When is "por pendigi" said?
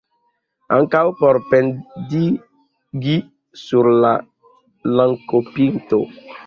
1.19-3.17